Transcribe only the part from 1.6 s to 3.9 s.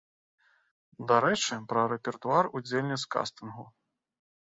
пра рэпертуар удзельніц кастынгу.